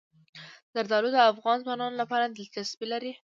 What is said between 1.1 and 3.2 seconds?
د افغان ځوانانو لپاره دلچسپي لري.